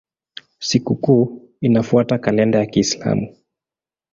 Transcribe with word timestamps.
Sikukuu 0.59 1.49
inafuata 1.61 2.17
kalenda 2.17 2.59
ya 2.59 2.65
Kiislamu. 2.65 3.37